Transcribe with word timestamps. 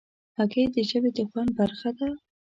هګۍ 0.37 0.63
د 0.73 0.75
ژبې 0.89 1.09
د 1.15 1.19
خوند 1.29 1.49
برخه 1.59 1.89
ده. 1.97 2.09